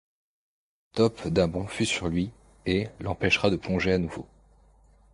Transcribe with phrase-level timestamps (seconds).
[0.93, 2.31] Top d’un bond fut sur lui,
[2.65, 4.25] et l’empêcha de plonger à nouveau.